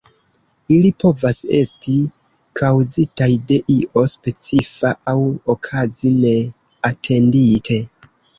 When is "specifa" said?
4.15-4.95